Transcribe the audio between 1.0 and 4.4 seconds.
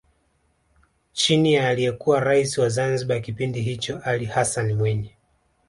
Chini ya aliyekuwa Rais wa Zanzibar kipindi hicho Ali